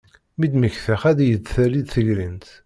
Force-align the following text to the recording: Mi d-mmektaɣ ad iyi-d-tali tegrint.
Mi 0.37 0.47
d-mmektaɣ 0.51 1.01
ad 1.11 1.19
iyi-d-tali 1.21 1.81
tegrint. 1.91 2.47